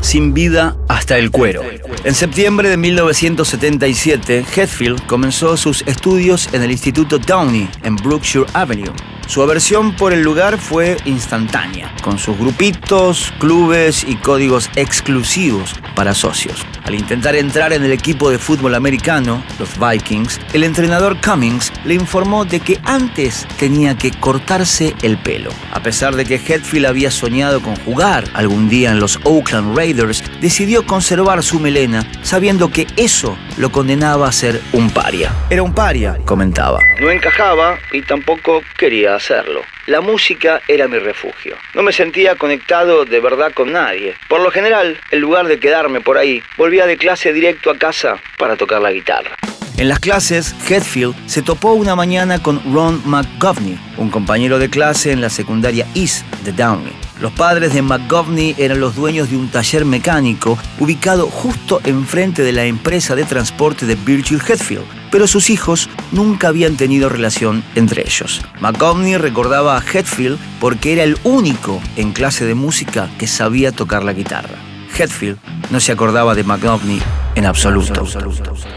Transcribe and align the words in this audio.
Sin 0.00 0.32
vida 0.32 0.76
hasta 0.88 1.18
el 1.18 1.30
cuero. 1.30 1.62
En 2.04 2.14
septiembre 2.14 2.68
de 2.68 2.76
1977, 2.76 4.44
Hetfield 4.56 5.04
comenzó 5.06 5.56
sus 5.56 5.82
estudios 5.86 6.48
en 6.52 6.62
el 6.62 6.70
Instituto 6.70 7.18
Downey, 7.18 7.68
en 7.82 7.96
Brookshire 7.96 8.46
Avenue. 8.54 8.92
Su 9.28 9.42
aversión 9.42 9.94
por 9.94 10.14
el 10.14 10.22
lugar 10.22 10.56
fue 10.56 10.96
instantánea, 11.04 11.94
con 12.02 12.18
sus 12.18 12.38
grupitos, 12.38 13.30
clubes 13.38 14.02
y 14.08 14.16
códigos 14.16 14.70
exclusivos 14.74 15.74
para 15.94 16.14
socios. 16.14 16.64
Al 16.84 16.94
intentar 16.94 17.36
entrar 17.36 17.74
en 17.74 17.84
el 17.84 17.92
equipo 17.92 18.30
de 18.30 18.38
fútbol 18.38 18.74
americano, 18.74 19.44
los 19.58 19.78
Vikings, 19.78 20.40
el 20.54 20.64
entrenador 20.64 21.18
Cummings 21.20 21.70
le 21.84 21.92
informó 21.92 22.46
de 22.46 22.60
que 22.60 22.78
antes 22.84 23.46
tenía 23.58 23.98
que 23.98 24.12
cortarse 24.12 24.94
el 25.02 25.18
pelo. 25.18 25.50
A 25.74 25.82
pesar 25.82 26.16
de 26.16 26.24
que 26.24 26.36
Hetfield 26.36 26.86
había 26.86 27.10
soñado 27.10 27.60
con 27.60 27.76
jugar 27.76 28.24
algún 28.32 28.70
día 28.70 28.92
en 28.92 28.98
los 28.98 29.20
Oakland 29.24 29.76
Raiders, 29.76 30.24
decidió 30.40 30.86
conservar 30.86 31.42
su 31.42 31.60
melena, 31.60 32.10
sabiendo 32.22 32.70
que 32.70 32.86
eso 32.96 33.36
lo 33.58 33.70
condenaba 33.70 34.26
a 34.26 34.32
ser 34.32 34.62
un 34.72 34.88
paria. 34.88 35.30
Era 35.50 35.62
un 35.62 35.74
paria, 35.74 36.16
comentaba. 36.24 36.78
No 37.02 37.10
encajaba 37.10 37.78
y 37.92 38.00
tampoco 38.00 38.62
quería 38.78 39.17
hacerlo. 39.18 39.62
La 39.86 40.00
música 40.00 40.62
era 40.66 40.88
mi 40.88 40.98
refugio. 40.98 41.56
No 41.74 41.82
me 41.82 41.92
sentía 41.92 42.34
conectado 42.34 43.04
de 43.04 43.20
verdad 43.20 43.52
con 43.52 43.72
nadie. 43.72 44.14
Por 44.28 44.40
lo 44.40 44.50
general, 44.50 44.98
en 45.10 45.20
lugar 45.20 45.46
de 45.46 45.60
quedarme 45.60 46.00
por 46.00 46.18
ahí, 46.18 46.42
volvía 46.56 46.86
de 46.86 46.96
clase 46.96 47.32
directo 47.32 47.70
a 47.70 47.78
casa 47.78 48.16
para 48.38 48.56
tocar 48.56 48.80
la 48.80 48.90
guitarra. 48.90 49.36
En 49.78 49.88
las 49.88 50.00
clases, 50.00 50.56
Hetfield 50.68 51.14
se 51.26 51.40
topó 51.40 51.74
una 51.74 51.94
mañana 51.94 52.42
con 52.42 52.60
Ron 52.74 53.00
McGovney, 53.04 53.78
un 53.96 54.10
compañero 54.10 54.58
de 54.58 54.68
clase 54.68 55.12
en 55.12 55.20
la 55.20 55.30
secundaria 55.30 55.86
East 55.94 56.26
de 56.44 56.50
Downey. 56.50 56.92
Los 57.20 57.30
padres 57.30 57.72
de 57.72 57.82
McGovney 57.82 58.56
eran 58.58 58.80
los 58.80 58.96
dueños 58.96 59.30
de 59.30 59.36
un 59.36 59.48
taller 59.48 59.84
mecánico 59.84 60.58
ubicado 60.80 61.28
justo 61.28 61.80
enfrente 61.84 62.42
de 62.42 62.52
la 62.52 62.64
empresa 62.64 63.14
de 63.14 63.24
transporte 63.24 63.86
de 63.86 63.94
Virgil 63.94 64.40
Hetfield, 64.40 64.84
pero 65.10 65.26
sus 65.26 65.50
hijos 65.50 65.88
nunca 66.12 66.48
habían 66.48 66.76
tenido 66.76 67.08
relación 67.08 67.62
entre 67.74 68.02
ellos. 68.02 68.42
McGovney 68.60 69.16
recordaba 69.16 69.76
a 69.76 69.82
Hetfield 69.82 70.38
porque 70.60 70.92
era 70.92 71.04
el 71.04 71.18
único 71.24 71.80
en 71.96 72.12
clase 72.12 72.44
de 72.44 72.54
música 72.54 73.08
que 73.18 73.26
sabía 73.26 73.72
tocar 73.72 74.04
la 74.04 74.12
guitarra. 74.12 74.58
Hetfield 74.96 75.38
no 75.70 75.80
se 75.80 75.92
acordaba 75.92 76.34
de 76.34 76.44
McGovney 76.44 77.00
en 77.34 77.46
absoluto. 77.46 78.04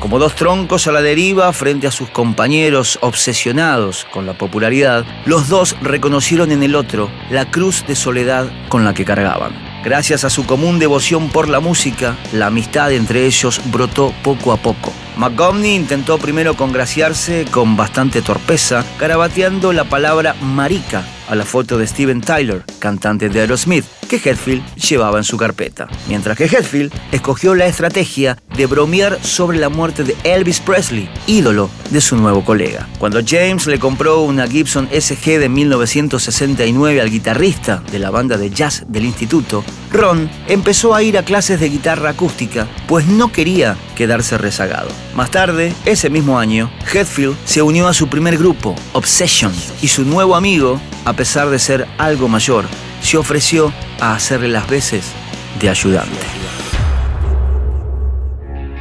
Como 0.00 0.18
dos 0.18 0.34
troncos 0.34 0.86
a 0.86 0.92
la 0.92 1.00
deriva 1.00 1.52
frente 1.52 1.86
a 1.86 1.92
sus 1.92 2.10
compañeros 2.10 2.98
obsesionados 3.02 4.06
con 4.12 4.26
la 4.26 4.36
popularidad, 4.36 5.04
los 5.26 5.48
dos 5.48 5.76
reconocieron 5.80 6.50
en 6.50 6.62
el 6.62 6.74
otro 6.74 7.10
la 7.30 7.50
cruz 7.50 7.84
de 7.86 7.94
soledad 7.94 8.50
con 8.68 8.84
la 8.84 8.94
que 8.94 9.04
cargaban. 9.04 9.52
Gracias 9.84 10.24
a 10.24 10.30
su 10.30 10.44
común 10.44 10.78
devoción 10.78 11.28
por 11.28 11.48
la 11.48 11.60
música, 11.60 12.16
la 12.32 12.46
amistad 12.46 12.92
entre 12.92 13.26
ellos 13.26 13.60
brotó 13.70 14.12
poco 14.22 14.52
a 14.52 14.56
poco. 14.56 14.92
McGovney 15.18 15.74
intentó 15.74 16.16
primero 16.18 16.54
congraciarse 16.54 17.44
con 17.50 17.76
bastante 17.76 18.22
torpeza, 18.22 18.84
garabateando 19.00 19.72
la 19.72 19.82
palabra 19.82 20.34
marica 20.40 21.04
a 21.28 21.34
la 21.34 21.44
foto 21.44 21.76
de 21.76 21.88
Steven 21.88 22.20
Tyler, 22.20 22.64
cantante 22.78 23.28
de 23.28 23.40
Aerosmith, 23.40 23.84
que 24.08 24.16
Hetfield 24.16 24.64
llevaba 24.76 25.18
en 25.18 25.24
su 25.24 25.36
carpeta. 25.36 25.88
Mientras 26.08 26.36
que 26.36 26.44
Hetfield 26.44 26.92
escogió 27.12 27.54
la 27.54 27.66
estrategia 27.66 28.38
de 28.56 28.66
bromear 28.66 29.18
sobre 29.22 29.58
la 29.58 29.68
muerte 29.68 30.04
de 30.04 30.16
Elvis 30.24 30.60
Presley, 30.60 31.10
ídolo 31.26 31.68
de 31.90 32.00
su 32.00 32.16
nuevo 32.16 32.44
colega. 32.44 32.88
Cuando 32.98 33.20
James 33.26 33.66
le 33.66 33.78
compró 33.78 34.22
una 34.22 34.46
Gibson 34.46 34.88
SG 34.88 35.38
de 35.38 35.48
1969 35.48 37.00
al 37.00 37.10
guitarrista 37.10 37.82
de 37.90 37.98
la 37.98 38.10
banda 38.10 38.38
de 38.38 38.50
jazz 38.50 38.84
del 38.88 39.04
instituto, 39.04 39.64
Ron 39.90 40.30
empezó 40.48 40.94
a 40.94 41.02
ir 41.02 41.16
a 41.16 41.24
clases 41.24 41.60
de 41.60 41.68
guitarra 41.68 42.10
acústica, 42.10 42.66
pues 42.86 43.06
no 43.06 43.32
quería 43.32 43.76
quedarse 43.96 44.36
rezagado. 44.38 44.88
Más 45.14 45.30
tarde, 45.30 45.72
ese 45.84 46.10
mismo 46.10 46.38
año, 46.38 46.70
Hetfield 46.92 47.36
se 47.44 47.62
unió 47.62 47.88
a 47.88 47.94
su 47.94 48.08
primer 48.08 48.36
grupo, 48.36 48.74
Obsession, 48.92 49.52
y 49.80 49.88
su 49.88 50.04
nuevo 50.04 50.36
amigo, 50.36 50.80
a 51.04 51.14
pesar 51.14 51.48
de 51.50 51.58
ser 51.58 51.86
algo 51.98 52.28
mayor, 52.28 52.66
se 53.02 53.16
ofreció 53.16 53.72
a 54.00 54.14
hacerle 54.14 54.48
las 54.48 54.68
veces 54.68 55.04
de 55.60 55.70
ayudante. 55.70 56.26